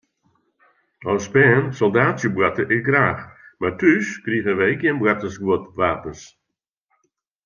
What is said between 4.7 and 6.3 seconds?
gjin boartersguodwapens.